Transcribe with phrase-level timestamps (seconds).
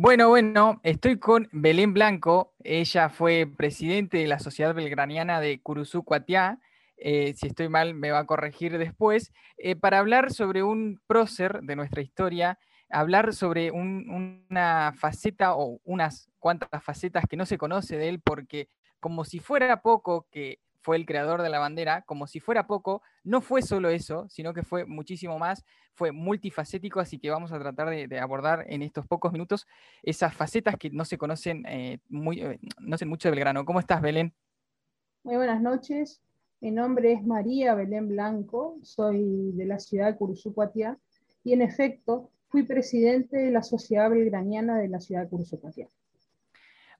[0.00, 2.54] Bueno, bueno, estoy con Belén Blanco.
[2.62, 6.60] Ella fue presidente de la Sociedad Belgraniana de Curuzú Cuatiá.
[6.98, 9.32] Eh, si estoy mal, me va a corregir después.
[9.56, 16.28] Eh, para hablar sobre un prócer de nuestra historia, hablar sobre una faceta o unas
[16.38, 18.68] cuantas facetas que no se conoce de él, porque
[19.00, 23.02] como si fuera poco que fue el creador de la bandera, como si fuera poco,
[23.24, 25.64] no fue solo eso, sino que fue muchísimo más,
[25.94, 29.66] fue multifacético, así que vamos a tratar de, abordar en estos pocos minutos
[30.02, 33.64] esas facetas que no se conocen, eh, muy, eh, no sé mucho de Belgrano.
[33.64, 34.32] ¿Cómo estás, Belén?
[35.24, 36.22] Muy buenas noches.
[36.60, 40.98] Mi nombre es María Belén Blanco, soy de la ciudad de Curuzucuatiá
[41.44, 45.86] y en efecto fui presidente de la Sociedad Belgraniana de la ciudad de Curuzucuatiá.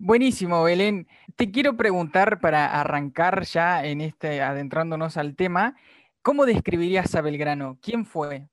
[0.01, 1.09] Buenísimo, Belén.
[1.35, 5.75] Te quiero preguntar para arrancar ya en este, adentrándonos al tema,
[6.23, 7.79] ¿cómo describirías a Belgrano?
[7.83, 8.49] ¿Quién fue?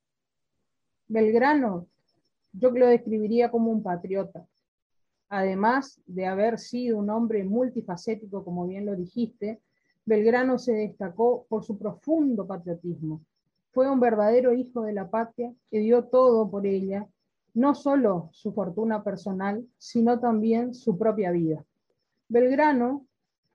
[1.08, 1.88] Belgrano,
[2.52, 4.48] yo lo describiría como un patriota.
[5.30, 9.62] Además de haber sido un hombre multifacético, como bien lo dijiste,
[10.04, 13.22] Belgrano se destacó por su profundo patriotismo.
[13.72, 17.08] Fue un verdadero hijo de la patria que dio todo por ella
[17.56, 21.66] no solo su fortuna personal, sino también su propia vida.
[22.28, 23.08] Belgrano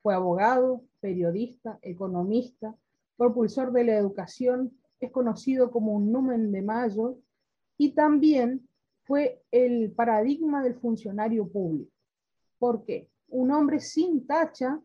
[0.02, 2.74] fue abogado, periodista, economista,
[3.16, 7.18] propulsor de la educación, es conocido como un numen de mayo
[7.76, 8.66] y también
[9.02, 11.90] fue el paradigma del funcionario público.
[12.58, 13.08] ¿Por qué?
[13.28, 14.80] Un hombre sin tacha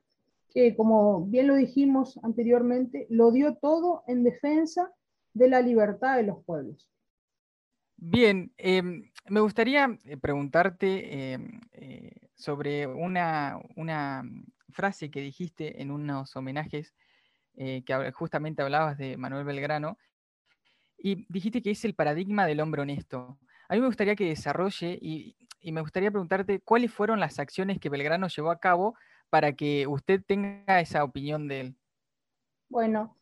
[0.50, 4.92] que, como bien lo dijimos anteriormente, lo dio todo en defensa
[5.34, 6.90] de la libertad de los pueblos.
[8.08, 13.59] Bien, em, me gustaría eh, preguntarte em, eh, sobre una,
[14.70, 16.94] frase que dijiste en unos homenajes
[17.56, 19.97] eh, que justamente hablabas de Manuel Belgrano,
[21.00, 23.39] y dijiste que es el paradigma del hombre honesto.
[23.70, 27.80] A mí me gustaría que desarrolle y, y me gustaría preguntarte cuáles fueron las acciones
[27.80, 28.96] que Belgrano llevó a cabo
[29.31, 31.75] para que usted tenga esa opinión de él.
[32.69, 33.18] Bueno,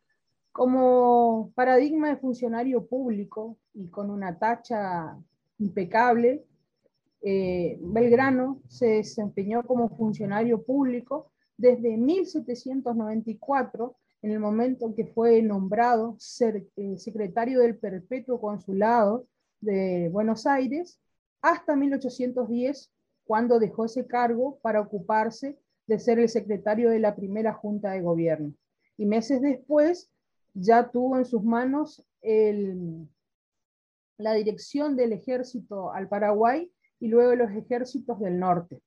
[0.54, 5.18] como paradigma de funcionario público y con una tacha
[5.58, 6.46] impecable,
[7.24, 15.42] eh, Belgrano se desempeñó como funcionario público desde 1794, en el momento en que fue
[15.42, 19.26] nombrado eh, secretario del Perpetuo Consulado
[19.60, 21.00] de Buenos Aires,
[21.42, 22.92] hasta 1810,
[23.26, 28.02] cuando dejó ese cargo para ocuparse de ser el secretario de la primera Junta de
[28.02, 28.54] Gobierno.
[28.98, 30.12] Y meses después
[30.54, 32.04] ya tuvo en sus manos
[34.18, 38.82] la dirección del ejército al Paraguay y luego los ejércitos del norte.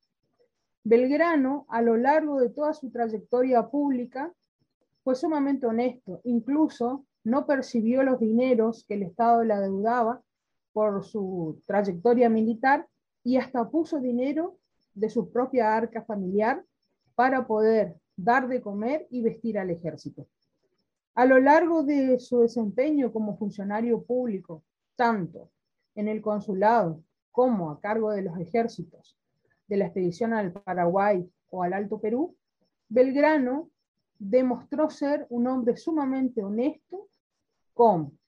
[0.84, 4.32] Belgrano, a lo largo de toda su trayectoria pública,
[5.02, 10.22] fue sumamente honesto, incluso no percibió los dineros que el Estado le adeudaba
[10.72, 12.86] por su trayectoria militar
[13.24, 14.58] y hasta puso dinero
[14.94, 16.64] de su propia arca familiar
[17.16, 20.26] para poder dar de comer y vestir al ejército.
[21.16, 24.62] A lo largo de su desempeño como funcionario público,
[24.96, 25.50] tanto
[25.94, 29.16] en el consulado como a cargo de los ejércitos
[29.66, 32.36] de la expedición al Paraguay o al Alto Perú,
[32.90, 33.70] Belgrano
[34.18, 37.08] demostró ser un hombre sumamente honesto,
[37.72, 38.18] con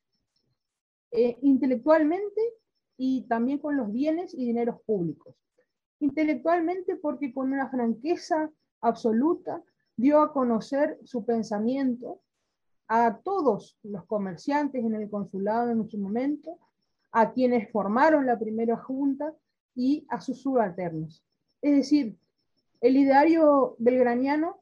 [1.11, 2.41] eh, intelectualmente
[2.97, 5.35] y también con los bienes y dineros públicos.
[6.01, 8.51] Intelectualmente porque con una franqueza
[8.81, 9.63] absoluta
[9.95, 12.23] dio a conocer su pensamiento
[12.89, 16.59] a todos los comerciantes en el consulado en su momento,
[17.13, 19.33] a quienes formaron la primera junta
[19.75, 21.23] y a sus subalternos.
[21.63, 22.17] Es decir,
[22.81, 24.61] el ideario belgraniano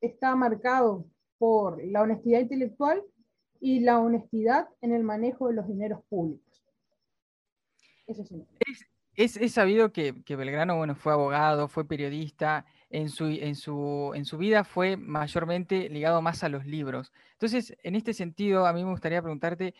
[0.00, 1.06] está marcado
[1.38, 3.02] por la honestidad intelectual
[3.60, 6.64] y la honestidad en el manejo de los dineros públicos.
[9.16, 14.64] Es, sabido que, Belgrano fue abogado, fue periodista, en su, en, su, en su vida
[14.64, 17.12] fue mayormente ligado más a los libros.
[17.32, 19.74] Entonces, en este sentido, a mí me gustaría preguntarte,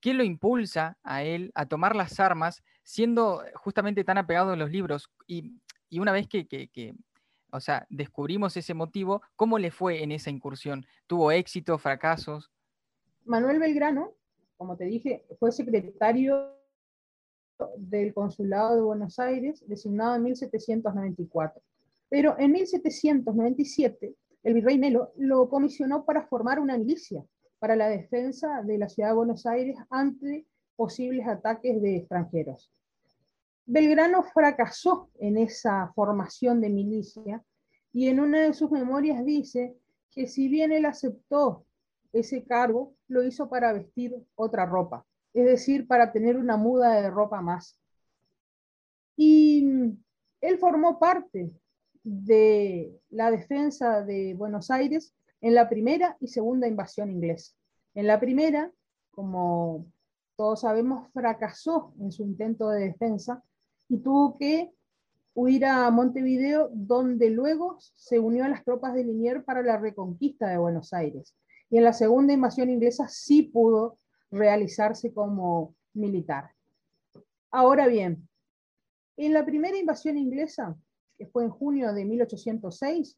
[0.00, 4.70] ¿qué lo impulsa a él a tomar las armas siendo justamente tan apegado a los
[4.70, 5.10] libros?
[5.26, 5.60] Y,
[5.98, 6.94] una vez que, que,
[7.50, 10.86] o sea, descubrimos ese motivo, ¿cómo le fue en esa incursión?
[11.06, 12.50] ¿Tuvo éxito, fracasos?
[13.24, 14.12] Manuel Belgrano,
[14.56, 16.56] como te dije, fue secretario
[17.76, 21.62] del Consulado de Buenos Aires, designado en 1794
[22.12, 27.24] pero en 1797, el virrey Melo lo comisionó para formar una milicia
[27.58, 32.70] para la defensa de la ciudad de Buenos Aires ante posibles ataques de extranjeros.
[33.64, 37.42] Belgrano fracasó en esa formación de milicia
[37.94, 39.74] y en una de sus memorias dice
[40.10, 41.64] que si bien él aceptó
[42.12, 47.08] ese cargo, lo hizo para vestir otra ropa, es decir, para tener una muda de
[47.08, 47.80] ropa más.
[49.16, 49.96] Y
[50.42, 51.50] Él formó parte
[52.04, 57.54] de la defensa de Buenos Aires en la primera y segunda invasión inglesa.
[57.94, 58.72] En la primera,
[59.10, 59.86] como
[60.36, 63.42] todos sabemos, fracasó en su intento de defensa
[63.88, 64.72] y tuvo que
[65.34, 70.48] huir a Montevideo, donde luego se unió a las tropas de Liniers para la reconquista
[70.48, 71.34] de Buenos Aires.
[71.70, 73.96] Y en la segunda invasión inglesa sí pudo
[74.30, 76.50] realizarse como militar.
[77.50, 78.28] Ahora bien,
[79.16, 80.76] en la primera invasión inglesa,
[81.22, 83.16] que fue en junio de 1806,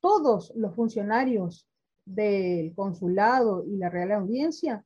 [0.00, 1.66] todos los funcionarios
[2.04, 4.84] del consulado y la Real Audiencia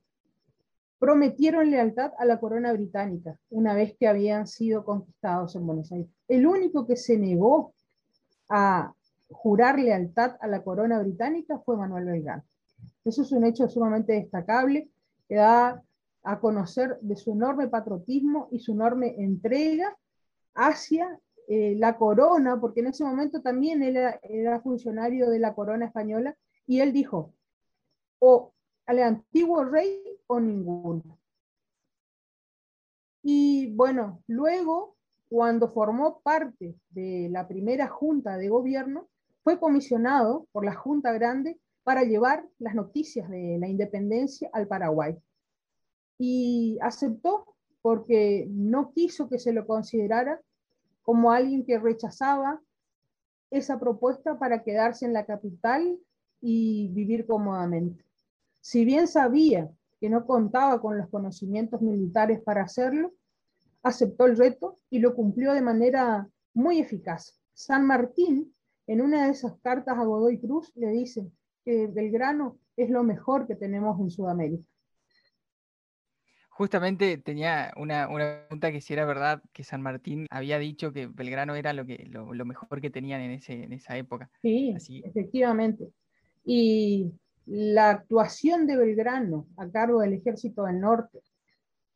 [1.00, 6.08] prometieron lealtad a la corona británica una vez que habían sido conquistados en Buenos Aires.
[6.28, 7.74] El único que se negó
[8.48, 8.94] a
[9.30, 12.44] jurar lealtad a la corona británica fue Manuel Belgrano.
[13.04, 14.88] Eso es un hecho sumamente destacable
[15.28, 15.82] que da
[16.22, 19.96] a conocer de su enorme patriotismo y su enorme entrega
[20.54, 21.18] hacia
[21.50, 26.36] eh, la corona, porque en ese momento también él era, funcionario de la corona española,
[26.66, 27.32] y él dijo,
[28.18, 28.52] o
[28.84, 31.18] al antiguo rey o ninguno.
[33.22, 34.98] Y bueno, luego,
[35.30, 39.08] cuando formó parte de la primera junta de gobierno,
[39.42, 45.16] fue comisionado por la Junta Grande para llevar las noticias de la independencia al Paraguay.
[46.18, 50.42] Y aceptó porque no quiso que se lo considerara
[51.08, 52.60] como alguien que rechazaba
[53.50, 55.98] esa propuesta para quedarse en la capital
[56.38, 58.04] y vivir cómodamente.
[58.60, 63.14] Si bien sabía que no contaba con los conocimientos militares para hacerlo,
[63.82, 67.40] aceptó el reto y lo cumplió de manera muy eficaz.
[67.54, 68.54] San Martín,
[68.86, 71.32] en una de esas cartas a Godoy Cruz, le dice
[71.64, 74.68] que Belgrano es lo mejor que tenemos en Sudamérica.
[76.58, 81.54] Justamente tenía una, pregunta que si era verdad que San Martín había dicho que Belgrano
[81.54, 84.28] era lo, que, lo, mejor que tenían en, ese, en esa época.
[84.42, 84.74] Sí,
[85.04, 85.92] efectivamente.
[86.44, 87.12] Y
[87.46, 91.20] la actuación de Belgrano a cargo del Ejército del Norte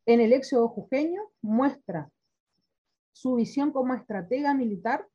[0.07, 2.09] en el éxodo jujeño muestra
[3.11, 5.09] su visión como estratega militar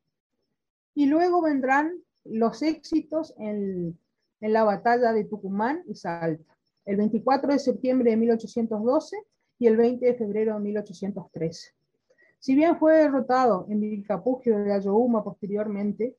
[0.94, 3.98] y luego vendrán los éxitos en,
[4.42, 6.54] en la batalla de Tucumán y Salta,
[6.84, 9.16] el 24 de septiembre de 1812
[9.58, 11.72] y el 20 de febrero de 1813.
[12.38, 16.16] Si bien fue derrotado en Vilcapugio de Ayohuma posteriormente,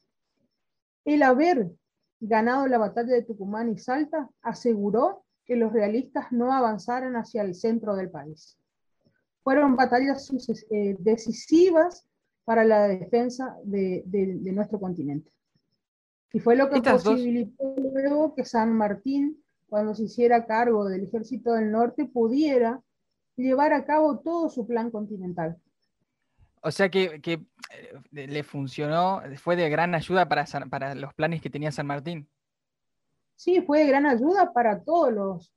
[1.06, 1.72] el haber
[2.20, 7.56] ganado la batalla de Tucumán y Salta, aseguró que los realistas no avanzaran hacia el
[7.56, 8.58] centro del país.
[9.44, 10.30] Fueron batallas
[10.70, 12.06] eh, decisivas
[12.44, 14.04] para la defensa de,
[14.54, 15.32] nuestro continente.
[16.34, 21.54] Y fue lo que posibilitó luego que San Martín, cuando se hiciera cargo del ejército
[21.54, 22.82] del norte, pudiera
[23.42, 25.58] llevar a cabo todo su plan continental.
[26.62, 27.44] O sea que, eh,
[28.12, 32.28] le funcionó, fue de gran ayuda para, para los planes que tenía San Martín.
[33.36, 35.54] Sí, fue de gran ayuda para todos los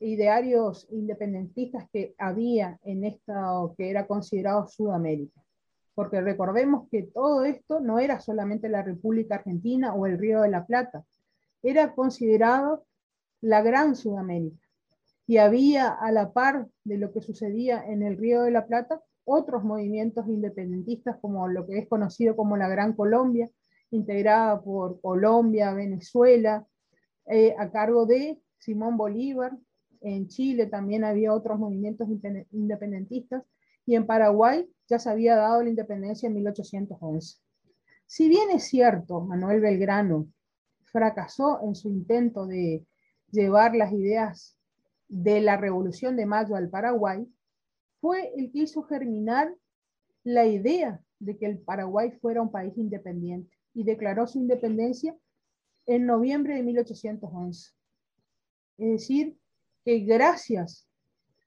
[0.00, 5.40] idearios independentistas que había en esta que era considerado Sudamérica.
[5.94, 10.50] Porque recordemos que todo esto no era solamente la República Argentina o el Río de
[10.50, 11.04] la Plata,
[11.62, 12.84] era considerado
[13.40, 14.63] la Gran Sudamérica.
[15.26, 19.02] Y había a la par de lo que sucedía en el Río de la Plata
[19.24, 23.50] otros movimientos independentistas como lo que es conocido como la Gran Colombia,
[23.90, 26.66] integrada por Colombia, Venezuela,
[27.26, 29.56] eh, a cargo de Simón Bolívar.
[30.00, 32.08] En Chile también había otros movimientos
[32.50, 33.42] independentistas
[33.86, 37.38] y en Paraguay ya se había dado la independencia en 1811.
[38.06, 40.28] Si bien es cierto, Manuel Belgrano
[40.82, 42.84] fracasó en su intento de
[43.30, 44.58] llevar las ideas
[45.08, 47.26] de la Revolución de Mayo al Paraguay,
[48.00, 49.54] fue el que hizo germinar
[50.24, 55.16] la idea de que el Paraguay fuera un país independiente y declaró su independencia
[55.86, 57.72] en noviembre de 1811.
[58.78, 59.36] Es decir,
[59.84, 60.86] que gracias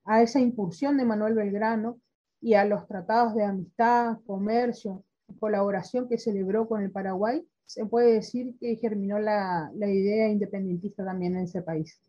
[0.06, 2.00] a esa incursión de Manuel Belgrano
[2.40, 5.04] y a los tratados de amistad, comercio,
[5.40, 11.04] colaboración que celebró con el Paraguay, se puede decir que germinó la, la idea independentista
[11.04, 12.00] también en ese país.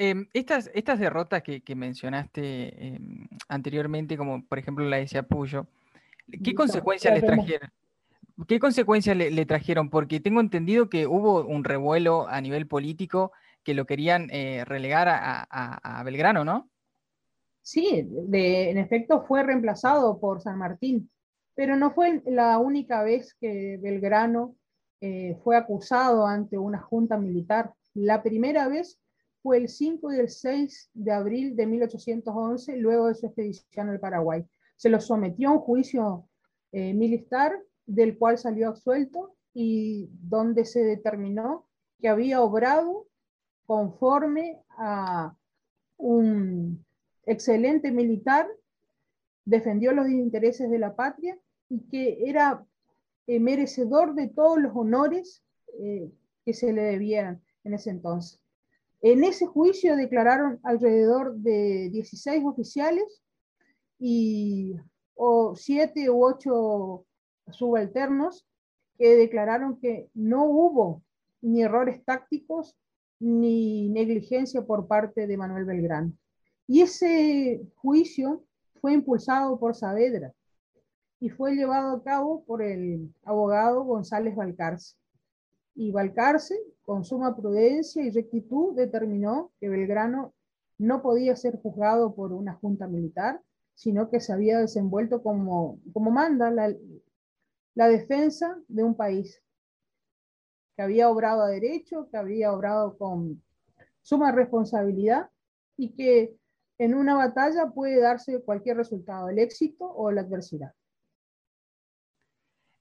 [0.00, 5.66] Em, estas, estas derrotas que, mencionaste em, anteriormente, como por ejemplo la de Siapullo,
[6.44, 7.72] ¿qué consecuencias le trajeron?
[8.46, 9.90] ¿Qué consecuencias le, trajeron?
[9.90, 13.32] Porque tengo entendido que hubo un revuelo a nivel político
[13.64, 16.70] que lo querían eh, relegar a, Belgrano, ¿no?
[17.62, 21.10] Sí, en efecto fue reemplazado por San Martín,
[21.56, 24.54] pero no fue la única vez que Belgrano
[25.00, 27.74] eh, fue acusado ante una junta militar.
[27.94, 29.00] La primera vez
[29.42, 34.00] fue el 5 y el 6 de abril de 1811, luego de su expedición al
[34.00, 34.44] Paraguay.
[34.76, 36.28] Se lo sometió a un juicio
[36.72, 37.52] eh, militar
[37.86, 41.66] del cual salió absuelto y donde se determinó
[42.00, 43.06] que había obrado
[43.66, 45.36] conforme a
[45.96, 46.84] un
[47.26, 48.48] excelente militar,
[49.44, 52.64] defendió los intereses de la patria y que era
[53.26, 55.42] eh, merecedor de todos los honores
[55.80, 56.10] eh,
[56.44, 58.40] que se le debieran en ese entonces.
[59.00, 63.22] En ese juicio declararon alrededor de 16 oficiales
[63.98, 64.76] y
[65.14, 67.06] o siete u ocho
[67.50, 68.46] subalternos
[68.96, 71.02] que declararon que no hubo
[71.40, 72.76] ni errores tácticos
[73.20, 76.12] ni negligencia por parte de Manuel Belgrano.
[76.66, 78.44] Y ese juicio
[78.80, 80.32] fue impulsado por Saavedra
[81.20, 84.96] y fue llevado a cabo por el abogado González Balcarce.
[85.74, 86.56] Y Balcarce,
[86.88, 90.32] con suma prudencia y rectitud, determinó que Belgrano
[90.78, 93.42] no podía ser juzgado por una junta militar,
[93.74, 99.42] sino que se había desenvuelto como, como manda la, defensa de un país,
[100.76, 103.42] que había obrado a derecho, que había obrado con
[104.00, 105.28] suma responsabilidad
[105.76, 106.38] y que
[106.78, 110.72] en una batalla puede darse cualquier resultado, el éxito o la adversidad.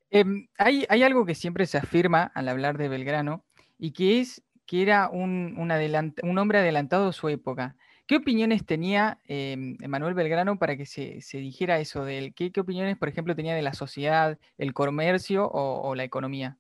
[0.09, 3.43] Em, hay, algo que siempre se afirma al hablar de Belgrano
[3.77, 7.75] y que es que era un, un, hombre adelantado a su época.
[8.05, 9.55] ¿Qué opiniones tenía eh,
[9.87, 12.33] Manuel Belgrano para que se, dijera eso de él?
[12.33, 16.57] ¿Qué, opiniones, por ejemplo, tenía de la sociedad, el comercio o, la economía?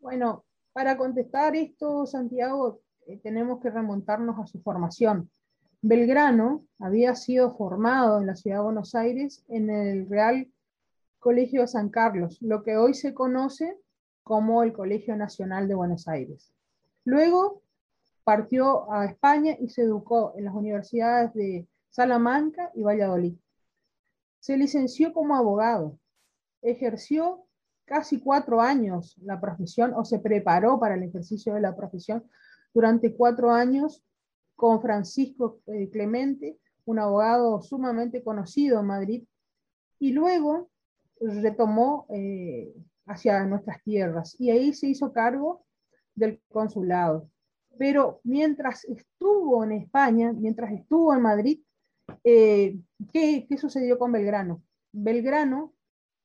[0.00, 5.30] Bueno, para contestar esto, Santiago, eh, tenemos que remontarnos a su formación.
[5.82, 10.48] Belgrano había sido formado en la ciudad de Buenos Aires en el Real
[11.18, 13.76] Colegio de San Carlos, lo que hoy se conoce
[14.28, 16.52] como el Colegio Nacional de Buenos Aires.
[17.04, 17.62] Luego
[18.24, 23.38] partió a España y se educó en las universidades de Salamanca y Valladolid.
[24.38, 25.98] Se licenció como abogado,
[26.60, 27.46] ejerció
[27.86, 32.22] casi cuatro años la profesión o se preparó para el ejercicio de la profesión
[32.74, 34.04] durante cuatro años
[34.56, 39.24] con Francisco eh, Clemente, un abogado sumamente conocido en Madrid,
[39.98, 40.68] y luego
[41.18, 42.74] retomó eh,
[43.08, 45.64] hacia nuestras tierras y ahí se hizo cargo
[46.14, 47.28] del consulado.
[47.78, 51.60] Pero mientras estuvo en España, mientras estuvo en Madrid,
[52.24, 52.78] eh,
[53.12, 54.62] ¿qué, ¿qué sucedió con Belgrano?
[54.92, 55.74] Belgrano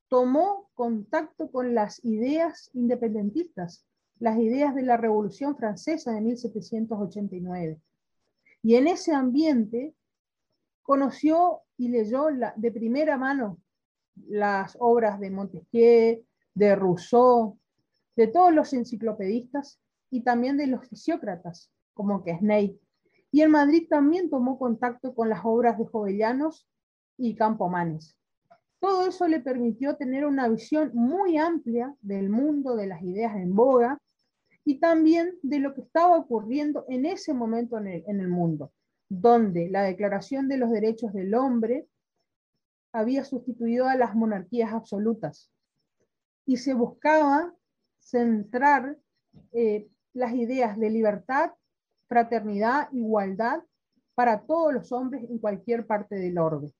[0.07, 3.85] tomó contacto con las ideas independentistas,
[4.19, 7.79] las ideas de la Revolución Francesa de 1789.
[8.63, 9.93] Y en ese ambiente
[10.81, 13.59] conoció y leyó de primera mano
[14.27, 16.23] las obras de Montesquieu,
[16.55, 17.57] de Rousseau,
[18.15, 19.79] de todos los enciclopedistas
[20.09, 22.79] y también de los fisiócratas, como Quesnay.
[23.31, 26.67] Y en Madrid también tomó contacto con las obras de Jovellanos
[27.17, 28.15] y Campomanes.
[28.79, 33.55] Todo eso le permitió tener una visión muy amplia del mundo de las ideas en
[33.55, 33.97] boga
[34.65, 38.71] y también de lo que estaba ocurriendo en ese momento en el, mundo,
[39.09, 41.87] donde la Declaración de los Derechos del Hombre
[42.91, 45.49] había sustituido a las monarquías absolutas
[46.45, 47.53] y se buscaba
[47.99, 48.97] centrar
[49.51, 51.51] eh, las ideas de libertad,
[52.07, 53.61] fraternidad, igualdad
[54.15, 56.71] para todos los hombres en cualquier parte del orbe.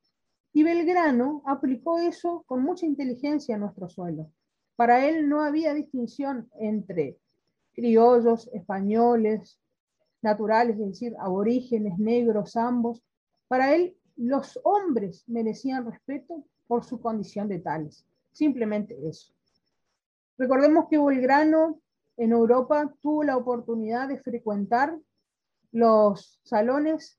[0.54, 4.30] Y Belgrano aplicó eso con mucha inteligencia a nuestro suelo.
[4.76, 7.18] Para él no había distinción entre
[7.74, 9.60] criollos, españoles,
[10.22, 13.04] naturales, es decir, aborígenes, negros, ambos.
[13.48, 18.06] Para él, los hombres merecían respeto por su condición de tales.
[18.32, 19.34] Simplemente eso.
[20.44, 21.80] Recordemos que Belgrano
[22.18, 25.00] en Europa tuvo la oportunidad de frecuentar
[25.72, 27.18] los salones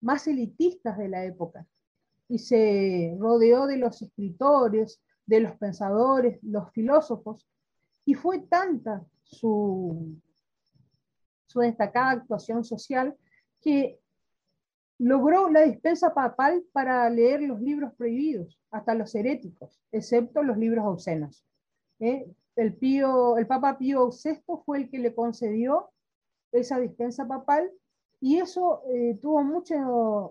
[0.00, 1.66] más elitistas de la época
[2.28, 7.48] y se rodeó de los escritores, de los pensadores, los filósofos,
[8.04, 10.16] y fue tanta su,
[11.48, 13.16] su destacada actuación social,
[13.60, 13.98] que
[14.98, 20.84] logró la dispensa papal para leer los libros prohibidos, hasta los heréticos, excepto los libros
[20.86, 21.44] obscenos.
[22.00, 22.30] ¿Eh?
[22.56, 25.90] El, Pío, el Papa Pío VI fue el que le concedió
[26.52, 27.70] esa dispensa papal
[28.20, 29.76] y eso eh, tuvo mucha,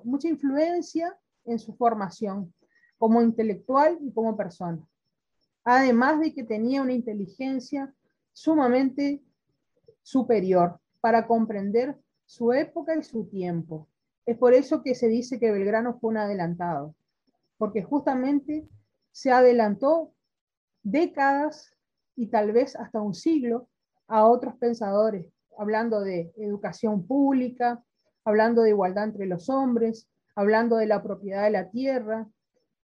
[0.04, 2.54] mucha influencia en su formación
[2.98, 4.82] como intelectual y como persona.
[5.64, 7.94] Además de que tenía una inteligencia
[8.34, 9.22] sumamente
[10.02, 13.88] superior para comprender su época y su tiempo.
[14.26, 16.96] Es por eso que se dice que Belgrano fue un adelantado,
[17.58, 18.68] porque justamente
[19.12, 20.15] se adelantó
[20.86, 21.74] décadas
[22.16, 23.68] y tal vez hasta un siglo
[24.08, 25.26] a otros pensadores,
[25.58, 27.84] hablando de educación pública,
[28.24, 32.28] hablando de igualdad entre los hombres, hablando de la propiedad de la tierra,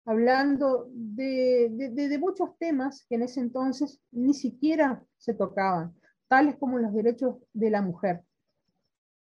[0.04, 5.94] hablando de, muchos temas que en ese entonces ni siquiera se tocaban,
[6.28, 8.22] tales como los derechos de la mujer.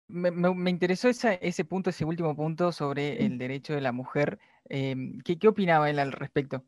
[0.08, 4.38] Me, interesó ese punto, ese último punto sobre el derecho de la mujer.
[4.64, 6.64] Em, ¿qué, ¿Qué opinaba él al respecto?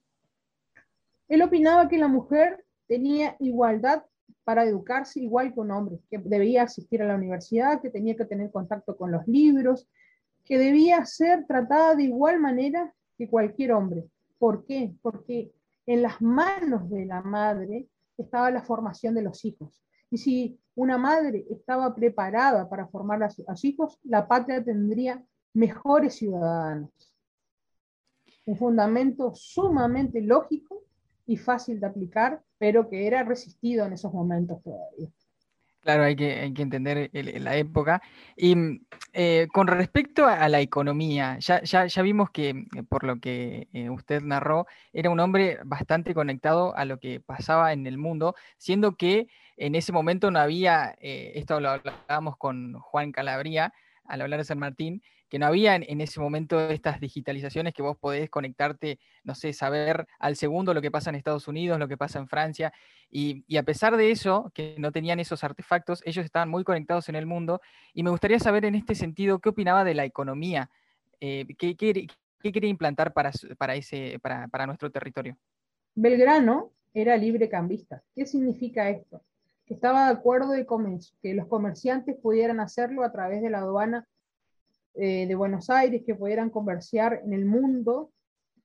[1.30, 4.02] Él opinaba que la mujer tenía igualdad
[4.42, 8.24] para educarse igual que un hombre, que debía asistir a la universidad, que tenía que
[8.24, 9.88] tener contacto con los libros,
[10.44, 14.08] que debía ser tratada de igual manera que cualquier hombre.
[14.40, 14.92] ¿Por qué?
[15.02, 15.52] Porque
[15.86, 17.86] en las manos de la madre
[18.18, 19.84] estaba la formación de los hijos.
[20.10, 26.16] Y si una madre estaba preparada para formar a sus hijos, la patria tendría mejores
[26.16, 26.90] ciudadanos.
[28.46, 30.89] Un fundamento sumamente lógico
[31.30, 35.08] y fácil de aplicar, pero que era resistido en esos momentos todavía.
[35.78, 38.02] Claro, hay que, entender la época.
[38.36, 43.20] Y mm, eh, con respecto a, la economía, ya, ya, vimos que, eh, por lo
[43.20, 47.96] que eh, usted narró, era un hombre bastante conectado a lo que pasaba en el
[47.96, 53.72] mundo, siendo que en ese momento no había, esto lo hablábamos con Juan Calabría
[54.04, 57.96] al hablar de San Martín, que no había en, ese momento estas digitalizaciones que vos
[57.96, 61.96] podés conectarte, no sé, saber al segundo lo que pasa en Estados Unidos, lo que
[61.96, 62.72] pasa en Francia,
[63.08, 67.14] y, a pesar de eso, que no tenían esos artefactos, ellos estaban muy conectados en
[67.14, 67.60] el mundo,
[67.94, 70.68] y me gustaría saber en este sentido qué opinaba de la economía,
[71.20, 75.38] eh, qué, quería implantar para, para, ese, para, para nuestro territorio.
[75.94, 78.02] Belgrano era libre cambista.
[78.16, 79.22] ¿Qué significa esto?
[79.64, 80.66] Que estaba de acuerdo de
[81.22, 84.08] que los comerciantes pudieran hacerlo a través de la aduana
[84.94, 88.10] eh, de Buenos Aires que pudieran comerciar en el mundo,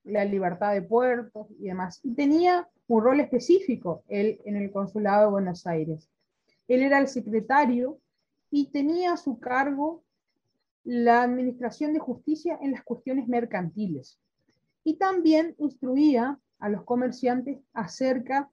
[0.04, 2.00] la libertad de puertos y demás.
[2.02, 6.08] Y tenía un rol específico él en el consulado de Buenos Aires.
[6.68, 7.98] Él era el secretario
[8.50, 10.02] y tenía a su cargo
[10.84, 14.20] la administración de justicia en las cuestiones mercantiles.
[14.84, 18.50] Y también instruía a los comerciantes acerca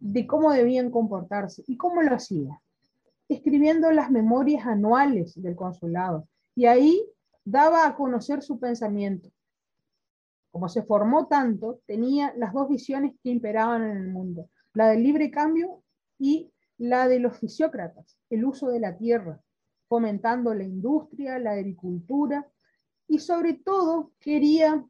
[0.00, 2.60] de cómo debían comportarse y cómo lo hacía,
[3.28, 6.26] escribiendo las memorias anuales del consulado.
[6.54, 7.04] Y ahí
[7.44, 9.30] daba a conocer su pensamiento.
[10.50, 15.02] Como se formó tanto, tenía las dos visiones que imperaban en el mundo, la del
[15.02, 15.82] libre cambio
[16.18, 19.40] y la de los fisiócratas, el uso de la tierra,
[19.88, 22.48] fomentando la industria, la agricultura
[23.06, 24.84] y sobre todo quería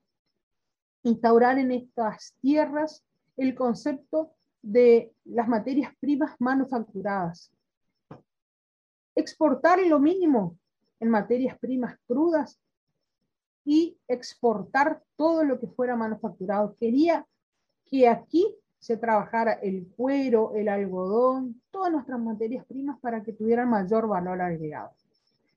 [1.02, 3.04] instaurar en estas tierras
[3.36, 7.52] el concepto de las materias primas manufacturadas.
[9.14, 10.58] Exportar lo mínimo
[11.04, 12.58] en materias primas crudas
[13.64, 16.74] y exportar todo lo que fuera manufacturado.
[16.80, 17.26] Quería
[17.84, 18.46] que aquí
[18.78, 24.40] se trabajara el cuero, el algodón, todas nuestras materias primas para que tuvieran mayor valor
[24.40, 24.92] agregado.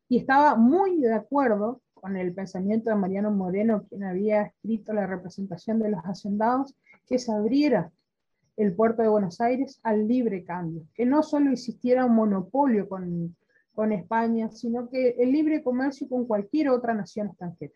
[0.09, 5.07] Y estaba muy de acuerdo con el pensamiento de Mariano Moreno, quien había escrito la
[5.07, 7.91] representación de los hacendados, que se abriera
[8.57, 13.35] el puerto de Buenos Aires al libre cambio, que no solo existiera un monopolio con
[13.77, 17.75] con España, sino que el libre comercio con cualquier otra nación extranjera.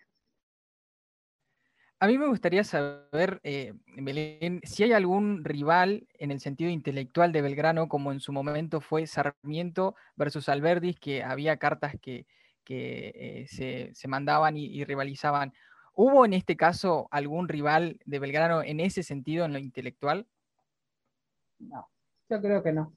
[2.00, 7.32] A mí me gustaría saber, eh, Belén, si hay algún rival en el sentido intelectual
[7.32, 12.26] de Belgrano, como en su momento fue Sarmiento versus Alberdi, que había cartas que,
[12.68, 13.46] eh,
[13.94, 15.54] se, mandaban y, y, rivalizaban.
[15.94, 20.26] ¿Hubo en este caso algún rival de Belgrano en ese sentido, en lo intelectual?
[21.60, 21.88] No,
[22.28, 22.92] yo creo que no.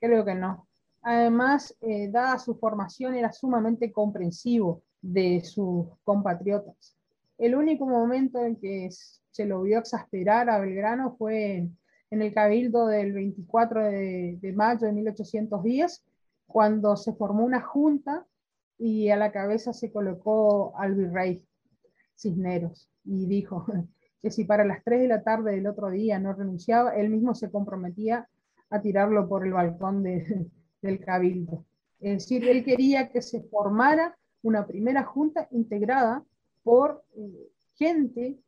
[0.00, 0.66] Creo que no.
[1.06, 6.96] Además, eh, dada su formación, era sumamente comprensivo de sus compatriotas.
[7.36, 11.68] El único momento en que se lo vio exasperar a Belgrano fue
[12.10, 16.04] en el cabildo del 24 de, de mayo de 1810,
[16.46, 18.26] cuando se formó una junta
[18.78, 21.44] y a la cabeza se colocó al virrey
[22.16, 23.66] Cisneros y dijo
[24.22, 27.34] que si para las 3 de la tarde del otro día no renunciaba, él mismo
[27.34, 28.26] se comprometía
[28.70, 30.48] a tirarlo por el balcón de,
[30.84, 31.64] del cabildo.
[32.00, 36.22] Es decir, él quería que se formara una primera junta integrada
[36.62, 38.38] por eh, gente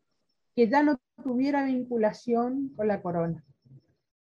[0.54, 3.42] que ya no tuviera vinculación con la corona.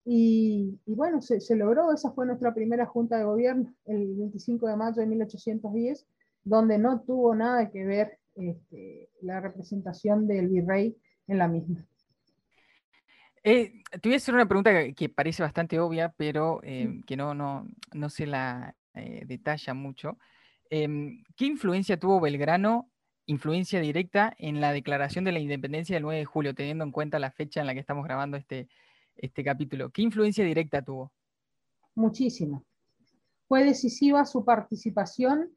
[0.05, 5.01] Y, bueno, se, logró, esa fue nuestra primera junta de gobierno, el 25 de mayo
[5.01, 6.07] de 1810,
[6.44, 10.96] donde no tuvo nada que ver este, la representación del virrey
[11.29, 11.87] en la misma.
[13.44, 17.35] Eh, te voy a hacer una pregunta que, parece bastante obvia, pero em, que no,
[17.35, 20.16] no, no se la eh, detalla mucho.
[20.70, 22.90] Em, ¿Qué influencia tuvo Belgrano,
[23.26, 27.18] influencia directa, en la declaración de la independencia del 9 de julio, teniendo en cuenta
[27.18, 28.68] la fecha en la que estamos grabando este,
[29.16, 29.90] este capítulo?
[29.90, 31.12] ¿Qué influencia directa tuvo?
[31.94, 32.62] Muchísima.
[33.48, 35.50] Fue decisiva su participación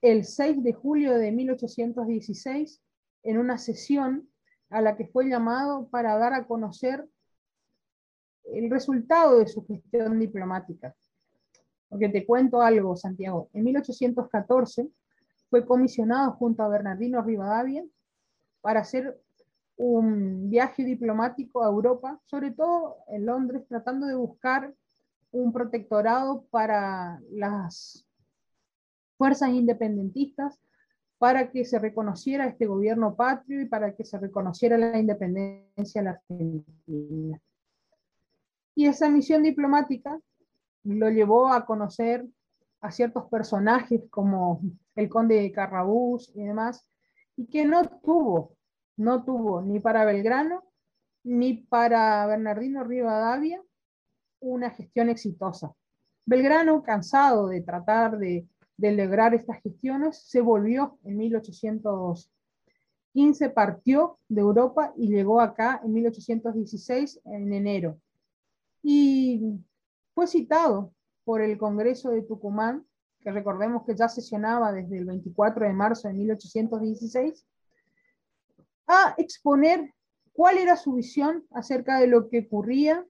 [0.00, 2.80] el 6 de julio de 1816
[3.24, 4.28] en una sesión
[4.70, 7.06] a la que fue llamado para dar a conocer
[8.52, 10.94] el resultado de su gestión diplomática.
[11.88, 13.48] Porque te cuento algo, Santiago.
[13.52, 14.88] En 1814
[15.48, 17.84] fue comisionado junto a Bernardino Rivadavia
[18.60, 19.18] para hacer
[19.76, 24.74] un viaje diplomático a Europa, sobre todo en Londres, tratando de buscar
[25.30, 28.04] un protectorado para las
[29.16, 30.60] fuerzas independentistas,
[31.18, 36.04] para que se reconociera este gobierno patrio y para que se reconociera la independencia de
[36.04, 37.40] la Argentina.
[38.78, 40.18] Y esa misión diplomática
[40.84, 42.24] lo llevó a conocer
[42.80, 44.60] a ciertos personajes como
[44.94, 46.88] el conde de Carrabús y demás,
[47.34, 48.56] y que no tuvo,
[48.96, 50.62] no tuvo ni para Belgrano
[51.24, 53.60] ni para Bernardino Rivadavia
[54.38, 55.74] una gestión exitosa.
[56.24, 64.40] Belgrano, cansado de tratar de, de lograr estas gestiones, se volvió en 1815, partió de
[64.40, 67.98] Europa y llegó acá en 1816, en enero
[68.82, 69.60] y
[70.14, 70.92] fue citado
[71.24, 72.86] por el Congreso de Tucumán,
[73.20, 77.46] que recordemos que ya sesionaba desde el 24 de marzo de 1816,
[78.86, 79.92] a exponer
[80.32, 83.04] cuál era su visión acerca de lo que ocurría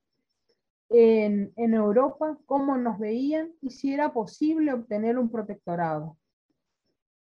[0.89, 6.17] en, en, Europa, cómo nos veían y si era posible obtener un protectorado.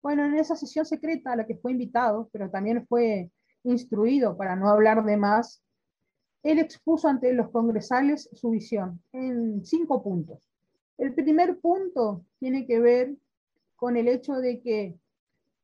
[0.03, 3.31] Bueno, en esa sesión secreta a la que fue invitado, pero también fue
[3.65, 5.63] instruido para no hablar de más,
[6.49, 10.39] él expuso ante los congresales su visión en cinco puntos.
[10.97, 13.15] El primer punto tiene que ver
[13.77, 14.99] con el hecho de que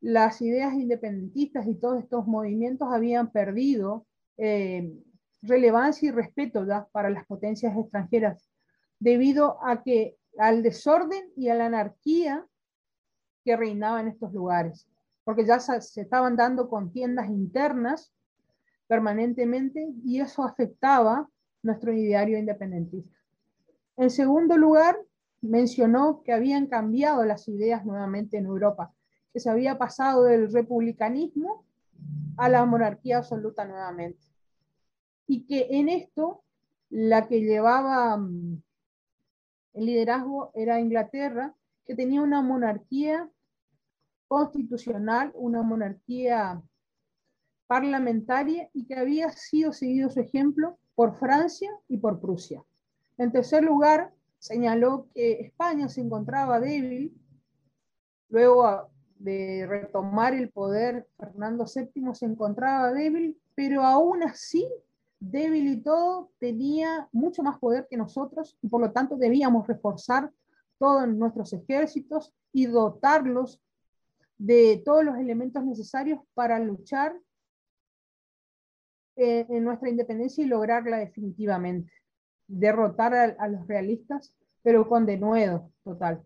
[0.03, 4.05] las ideas independentistas y todos estos movimientos habían perdido
[4.37, 4.92] eh,
[5.40, 8.51] relevancia y respeto para las potencias extranjeras
[8.99, 12.47] debido a que al desorden y a la anarquía
[13.42, 14.87] que reinaba en estos lugares,
[15.25, 18.13] porque ya se estaban dando contiendas internas
[18.87, 21.29] permanentemente y eso afectaba
[21.62, 23.18] nuestro ideario independentista.
[23.97, 24.99] En segundo lugar,
[25.40, 28.92] mencionó que habían cambiado las ideas nuevamente en Europa,
[29.33, 31.64] que se había pasado del republicanismo
[32.37, 34.27] a la monarquía absoluta nuevamente.
[35.27, 36.42] Y que en esto
[36.90, 38.62] la que llevaba mm,
[39.75, 43.29] el liderazgo era Inglaterra, que tenía una monarquía
[44.29, 46.62] constitucional, una monarquía
[47.66, 52.62] parlamentaria y que había sido seguido su ejemplo por Francia y por Prusia.
[53.18, 57.14] En tercer lugar, señaló que España se encontraba débil,
[58.29, 64.68] luego de retomar el poder, Fernando VII se encontraba débil, pero aún así,
[65.20, 70.31] débil y todo, tenía mucho más poder que nosotros y por lo tanto debíamos reforzar
[70.79, 73.62] todos nuestros ejércitos y dotarlos
[74.37, 77.18] de todos los elementos necesarios para luchar
[79.16, 81.92] eh, en nuestra independencia y lograrla definitivamente.
[82.46, 86.22] Derrotar a, los realistas, pero con denuedo total.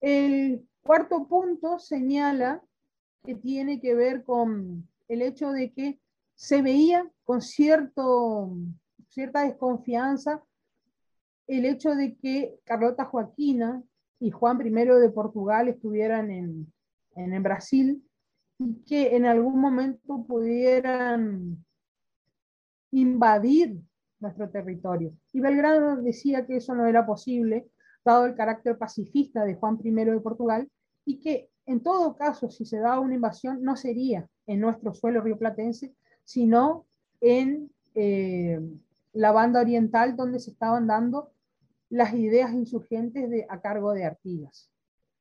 [0.00, 2.62] El cuarto punto señala
[3.24, 6.00] que tiene que ver con el hecho de que
[6.34, 8.56] se veía con cierto,
[9.08, 10.42] cierta desconfianza
[11.46, 13.82] el hecho de que Carlota Joaquina
[14.20, 16.72] y Juan I de Portugal estuvieran en,
[17.16, 18.02] en Brasil
[18.58, 21.64] y que en algún momento pudieran
[22.92, 23.80] invadir
[24.18, 25.12] nuestro territorio.
[25.32, 27.68] Y Belgrano decía que eso no era posible,
[28.04, 30.68] dado el carácter pacifista de Juan I de Portugal,
[31.04, 35.20] y que en todo caso, si se daba una invasión, no sería en nuestro suelo
[35.20, 36.86] rioplatense, sino
[37.20, 38.60] en eh,
[39.12, 41.32] la banda oriental donde se estaban dando
[41.88, 44.70] las ideas insurgentes a cargo de Artigas.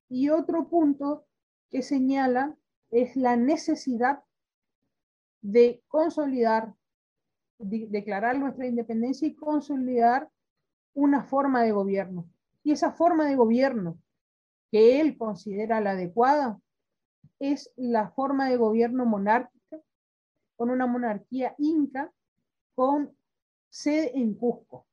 [0.08, 1.26] Y otro punto
[1.70, 2.56] que señala
[2.92, 4.24] es la necesidad
[5.42, 6.74] de consolidar
[7.60, 10.30] declarar nuestra independencia y consolidar
[10.93, 12.30] una forma de gobierno.
[12.63, 14.00] Y esa forma de gobierno
[14.72, 16.60] que él considera la adecuada
[17.39, 19.80] es la forma de gobierno monárquica,
[20.56, 22.12] con una monarquía inca,
[22.76, 23.15] con
[23.69, 24.86] sede en Cusco.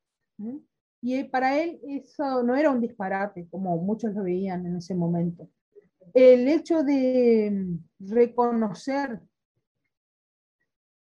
[1.00, 5.48] Y para él eso no era un disparate, como muchos lo veían en ese momento.
[6.14, 9.20] El hecho de reconocer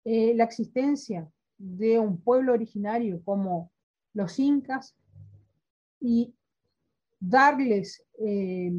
[0.05, 1.31] eh, la existencia
[1.65, 3.73] de un pueblo originario como
[4.13, 4.95] los incas
[5.99, 6.35] y
[7.19, 8.73] darles eh,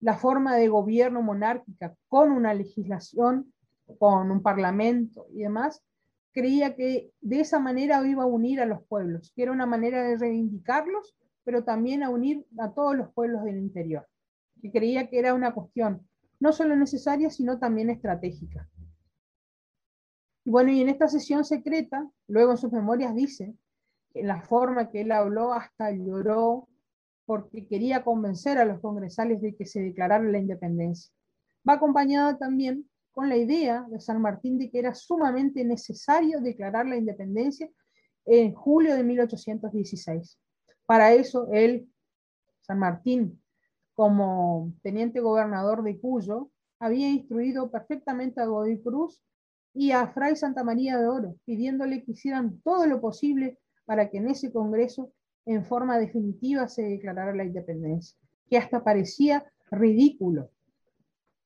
[0.00, 3.52] la forma de gobierno monárquica con una legislación,
[3.98, 5.82] con un parlamento y demás,
[6.32, 10.02] creía que de esa manera iba a unir a los pueblos, que era una manera
[10.02, 14.06] de reivindicarlos, pero también a unir a todos los pueblos del interior,
[14.60, 16.06] que creía que era una cuestión
[16.40, 18.68] no solo necesaria, sino también estratégica.
[20.44, 23.54] Y bueno, y en esta sesión secreta, luego en sus memorias dice,
[24.12, 26.68] en la forma que él habló hasta lloró
[27.26, 31.10] porque quería convencer a los congresales de que se declarara la independencia.
[31.68, 36.86] Va acompañada también con la idea de San Martín de que era sumamente necesario declarar
[36.86, 37.70] la independencia
[38.26, 40.38] en julio de 1816.
[40.84, 41.88] Para eso, él,
[42.60, 43.42] San Martín,
[43.94, 49.22] como teniente gobernador de Cuyo, había instruido perfectamente a Godoy Cruz
[49.74, 54.18] y a Fray Santa María de Oro, pidiéndole que hicieran todo lo posible para que
[54.18, 55.12] en ese Congreso
[55.46, 58.16] en forma definitiva se declarara la independencia,
[58.48, 60.50] que hasta parecía ridículo.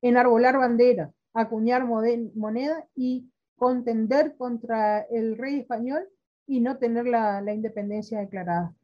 [0.02, 6.06] Enarbolar bandera, acuñar moneda y contender contra el rey español
[6.46, 8.74] y no tener la, independencia declarada.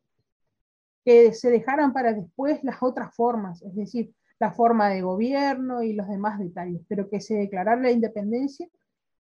[1.05, 5.93] Que se dejaran para después las otras formas, es decir, la forma de gobierno y
[5.93, 8.69] los demás detalles, pero que se declarara la independencia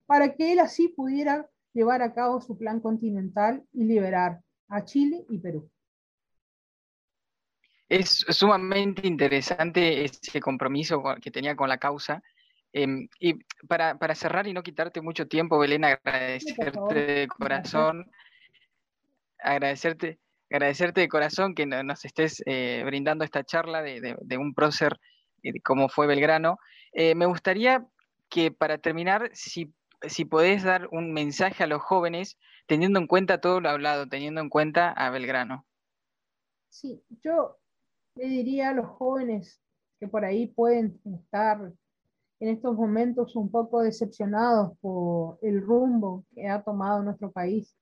[0.07, 5.25] para que él así pudiera llevar a cabo su plan continental y liberar a Chile
[5.29, 5.69] y Perú.
[7.89, 12.21] Es sumamente interesante ese compromiso que tenía con la causa.
[12.73, 13.35] Em, y
[13.67, 18.09] para, cerrar y no quitarte mucho tiempo, Belén, agradecerte de corazón,
[19.39, 24.99] agradecerte, agradecerte de corazón que nos estés eh, brindando esta charla de, un prócer
[25.43, 26.59] eh, como fue Belgrano.
[26.91, 27.85] Eh, me gustaría
[28.29, 29.73] que para terminar, si,
[30.07, 34.41] si podés dar un mensaje a los jóvenes, teniendo en cuenta todo lo hablado, teniendo
[34.41, 35.65] en cuenta a Belgrano.
[36.69, 37.57] Sí, yo
[38.15, 39.61] le diría a los jóvenes
[39.99, 41.71] que por ahí pueden estar
[42.39, 47.75] en estos momentos un poco decepcionados por el rumbo que ha tomado nuestro país,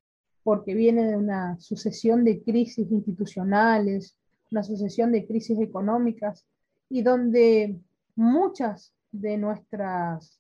[0.43, 4.15] porque viene de una sucesión de crisis institucionales,
[4.51, 6.45] una sucesión de crisis económicas,
[6.89, 7.77] y donde
[8.15, 10.39] muchas de nuestras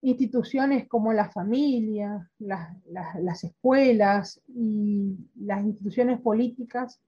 [0.00, 7.00] instituciones como la familia, las escuelas y las instituciones políticas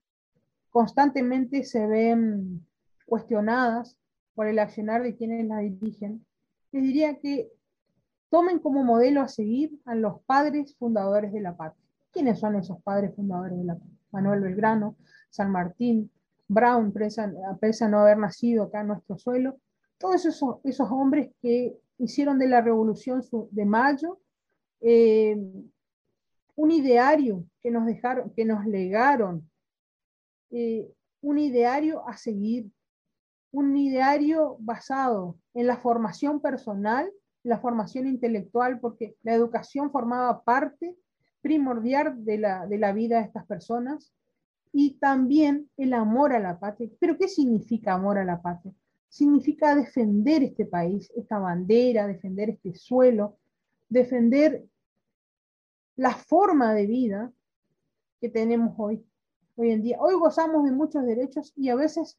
[0.70, 2.66] constantemente se ven
[3.06, 3.96] cuestionadas
[4.34, 6.24] por el accionar de quienes la dirigen,
[6.72, 7.50] les diría que
[8.30, 11.84] tomen como modelo a seguir a los padres fundadores de la patria.
[12.12, 13.98] ¿Quiénes son esos padres fundadores de la patria?
[14.12, 14.96] Manuel Belgrano,
[15.30, 16.10] San Martín,
[16.48, 16.92] Brown,
[17.48, 19.56] a pesar de no haber nacido acá en nuestro suelo,
[19.98, 24.18] todos esos, esos hombres que hicieron de la Revolución de Mayo
[24.80, 25.36] eh,
[26.56, 29.48] un ideario que nos dejaron, que nos legaron
[30.50, 32.70] eh, un ideario a seguir,
[33.52, 37.10] un ideario basado en la formación personal,
[37.42, 40.96] la formación intelectual, porque la educación formaba parte
[41.40, 44.12] primordial de la, de la vida de estas personas,
[44.72, 46.90] y también el amor a la patria.
[47.00, 48.72] ¿Pero qué significa amor a la patria?
[49.10, 53.36] Significa defender este país, esta bandera, defender este suelo,
[53.90, 54.64] defender
[55.96, 57.30] la forma de vida
[58.22, 59.04] que tenemos hoy
[59.60, 59.98] hoy en día.
[60.00, 62.18] Hoy gozamos de muchos derechos y a veces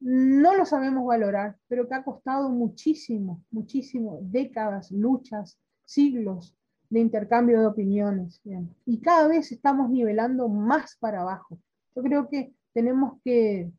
[0.00, 6.54] no lo sabemos valorar, pero que ha costado muchísimo, muchísimo, décadas, luchas, siglos
[6.90, 8.40] de intercambio de opiniones.
[8.84, 11.58] Y cada vez estamos nivelando más para abajo.
[11.94, 13.70] Yo creo que tenemos que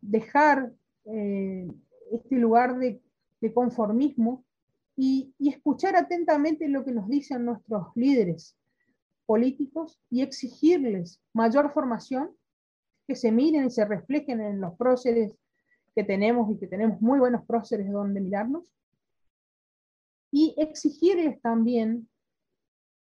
[0.00, 0.72] dejar
[1.04, 1.68] eh,
[2.10, 3.00] este lugar de,
[3.54, 4.44] conformismo
[4.96, 8.56] y, y, escuchar atentamente lo que nos dicen nuestros líderes,
[9.26, 12.30] políticos y exigirles mayor formación,
[13.08, 15.34] que se miren y se reflejen en los próceres
[15.94, 18.64] que tenemos y que tenemos muy buenos próceres donde mirarnos,
[20.30, 22.08] y exigirles también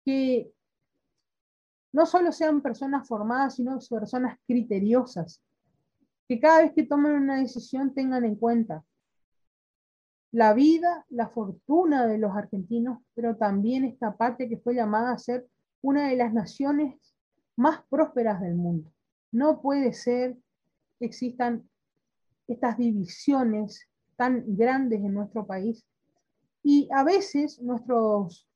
[0.06, 0.52] que
[1.92, 5.42] no solo sean personas formadas, sino personas criteriosas,
[6.30, 8.86] que cada vez que tomen una decisión tengan en cuenta
[10.32, 15.18] la vida, la fortuna de los argentinos, pero también esta parte que fue llamada a
[15.18, 15.48] ser
[15.82, 17.16] una de las naciones
[17.56, 18.94] más prósperas del mundo.
[19.32, 20.38] No puede ser
[21.00, 21.68] que existan
[22.48, 25.84] estas divisiones tan grandes en nuestro país.
[26.62, 28.48] Y a veces nuestros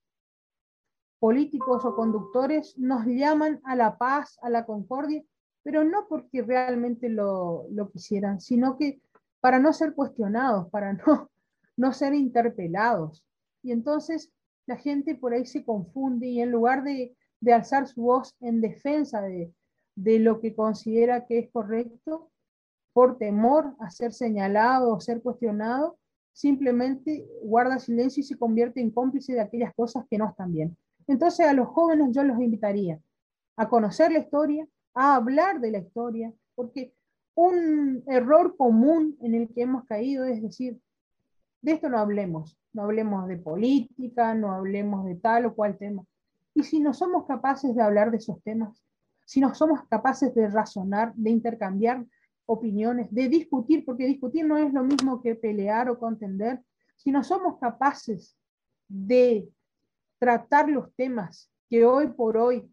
[1.17, 5.23] políticos o conductores nos llaman a la paz, a la concordia,
[5.63, 9.01] pero no porque realmente lo, quisieran, sino que
[9.39, 11.29] para no ser cuestionados, para no,
[11.77, 13.25] no ser interpelados.
[13.63, 14.31] Y entonces
[14.65, 17.15] la gente por ahí se confunde y en lugar de,
[17.51, 19.53] alzar su voz en defensa de,
[19.95, 22.29] lo que considera que es correcto,
[22.93, 25.97] por temor a ser señalado o ser cuestionado,
[26.31, 30.77] simplemente guarda silencio y se convierte en cómplice de aquellas cosas que no están bien.
[31.07, 32.99] Entonces a los jóvenes yo los invitaría
[33.57, 36.93] a conocer la historia, a hablar de la historia, porque
[37.35, 40.79] un error común en el que hemos caído es decir,
[41.61, 46.03] de esto no hablemos, no hablemos de política, no hablemos de tal o cual tema.
[46.53, 48.83] Y si no somos capaces de hablar de esos temas,
[49.25, 52.05] si no somos capaces de razonar, de intercambiar
[52.45, 56.61] opiniones, de discutir, porque discutir no es lo mismo que pelear o contender,
[56.97, 58.37] si no somos capaces
[58.87, 59.49] de
[60.19, 62.69] tratar los temas que hoy por hoy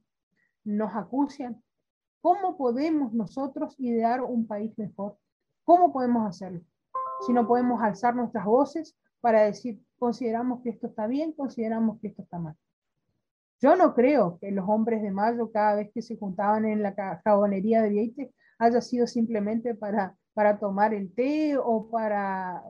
[0.64, 1.62] nos acucian,
[2.20, 5.16] ¿cómo podemos nosotros idear un país mejor?
[5.64, 6.61] ¿Cómo podemos hacerlo?
[7.26, 12.09] Si no podemos alzar nuestras voces para decir, consideramos que esto está bien, consideramos que
[12.09, 12.56] esto está mal.
[13.61, 17.20] Yo no creo que los hombres de mayo, cada vez que se juntaban en la
[17.22, 22.62] jabonería de Vieite, haya sido simplemente para, para tomar el té o para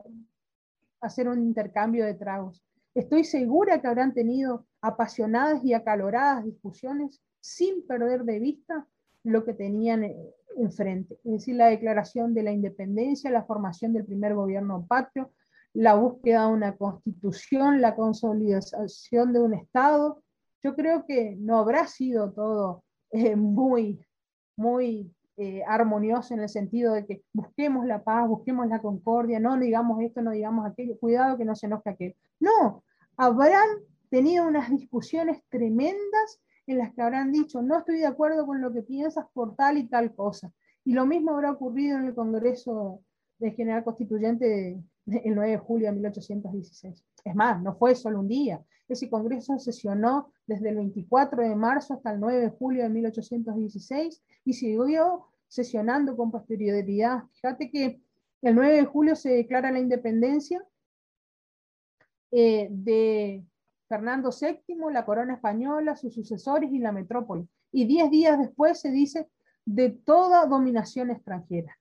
[0.99, 2.61] hacer un intercambio de tragos.
[2.93, 8.85] Estoy segura que habrán tenido apasionadas y acaloradas discusiones sin perder de vista
[9.23, 10.15] lo que tenían eh,
[10.57, 15.31] enfrente, es decir, la declaración de la independencia, la formación del primer gobierno patrio,
[15.73, 20.21] la búsqueda de una constitución, la consolidación de un Estado,
[20.63, 24.05] yo creo que no habrá sido todo eh, muy,
[24.55, 29.57] muy eh, armonioso en el sentido de que busquemos la paz, busquemos la concordia, no
[29.57, 32.15] digamos esto, no digamos aquello, cuidado que no se enoje aquel.
[32.39, 32.83] No,
[33.17, 33.67] habrán
[34.09, 38.73] tenido unas discusiones tremendas en las que habrán dicho, no estoy de acuerdo con lo
[38.73, 40.51] que piensas por tal y tal cosa.
[40.83, 43.01] Y lo mismo habrá ocurrido en el Congreso
[43.37, 47.05] de General Constituyente el 9 de julio de 1816.
[47.23, 51.93] Es más, no fue solo un día, ese Congreso sesionó desde el 24 de marzo
[51.93, 57.23] hasta el 9 de julio de 1816 y siguió sesionando con posterioridad.
[57.33, 58.01] Fíjate que
[58.41, 60.61] el 9 de julio se declara la independencia
[62.31, 63.45] eh, de
[63.91, 67.45] Fernando VII, la corona española, sus sucesores y la metrópoli.
[67.73, 69.27] Y diez días después se dice
[69.65, 71.77] de toda dominación extranjera.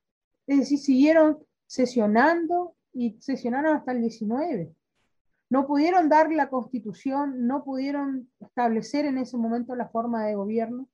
[0.49, 4.75] Es decir, siguieron sesionando y sesionaron hasta el 19
[5.51, 10.89] no pudieron dar la constitución, no pudieron establecer en ese momento la forma de gobierno,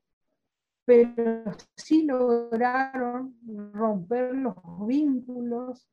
[0.87, 1.45] pero
[1.77, 3.37] sí lograron
[3.75, 5.87] romper los vínculos,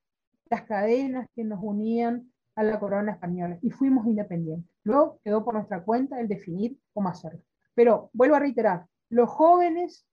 [0.49, 4.69] las cadenas que nos unían a la corona española y fuimos independientes.
[4.83, 7.41] Luego quedó por nuestra cuenta el definir cómo hacerlo.
[7.73, 10.05] Pero vuelvo a reiterar, los jóvenes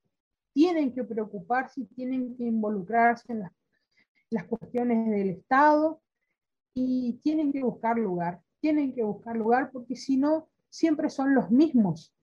[0.52, 3.52] tienen que preocuparse, tienen que involucrarse en las,
[4.30, 6.00] las cuestiones del Estado,
[6.74, 11.50] y tienen que buscar lugar, tienen que buscar lugar porque si no, siempre son los
[11.50, 12.14] mismos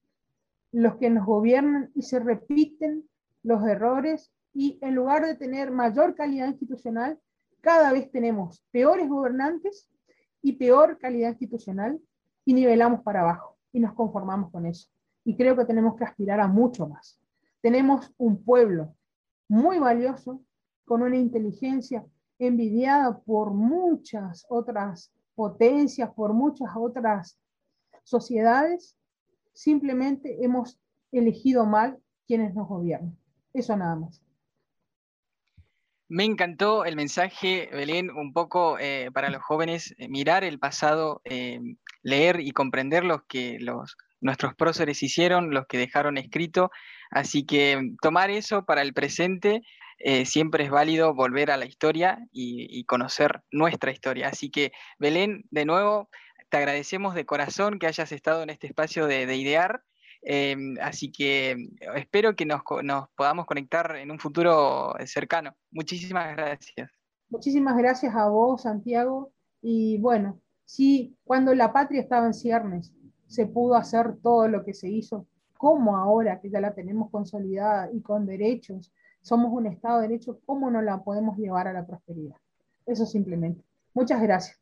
[0.72, 3.08] los que nos gobiernan y se repiten
[3.44, 7.20] los errores y en lugar de tener mayor calidad institucional,
[7.62, 9.90] cada vez tenemos peores gobernantes
[10.48, 12.00] y peor calidad institucional
[12.46, 14.88] y nivelamos para abajo y nos conformamos con eso.
[15.26, 17.20] Y creo que tenemos que aspirar a mucho más.
[17.60, 18.96] Tenemos un pueblo
[19.50, 20.42] muy valioso,
[20.86, 22.06] con una inteligencia
[22.40, 27.38] envidiada por muchas otras potencias, por muchas otras
[28.06, 28.96] sociedades,
[29.52, 30.80] simplemente hemos
[31.12, 33.18] elegido mal quienes nos gobiernan.
[33.54, 34.24] Eso nada más.
[36.10, 41.22] Me encantó el mensaje, Belén, un poco eh, para los jóvenes, eh, mirar el pasado,
[41.26, 41.60] eh,
[42.02, 46.72] leer y comprender los que los, nuestros próceres hicieron, los que dejaron escrito.
[47.12, 49.62] Así que tomar eso para el presente
[50.26, 54.28] siempre es válido volver a la historia y, conocer nuestra historia.
[54.28, 56.10] Así que, Belén, de nuevo,
[56.50, 59.82] te agradecemos de corazón que hayas estado en este espacio de, idear.
[60.22, 62.62] Em, así que espero que nos,
[63.16, 65.56] podamos conectar en un futuro cercano.
[65.72, 66.92] Muchísimas gracias.
[67.30, 69.32] Muchísimas gracias a vos, Santiago.
[69.62, 72.94] Y bueno, si cuando la patria estaba en ciernes
[73.28, 75.28] se pudo hacer todo lo que se hizo,
[75.58, 80.40] ¿cómo ahora que ya la tenemos consolidada y con derechos somos un Estado de Derecho,
[80.46, 82.38] ¿cómo no la podemos llevar a la prosperidad?
[82.86, 83.62] Eso simplemente.
[83.94, 84.58] Muchas gracias.